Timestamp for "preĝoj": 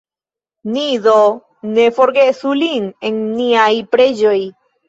3.95-4.37